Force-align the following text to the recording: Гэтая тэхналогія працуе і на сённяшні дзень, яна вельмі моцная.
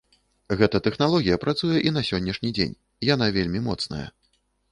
Гэтая 0.61 0.79
тэхналогія 0.87 1.37
працуе 1.43 1.77
і 1.89 1.91
на 1.99 2.03
сённяшні 2.09 2.49
дзень, 2.57 2.75
яна 3.13 3.25
вельмі 3.37 3.59
моцная. 3.67 4.07